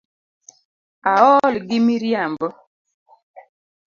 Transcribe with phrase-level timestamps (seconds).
[1.11, 2.47] Aol gi miriambo.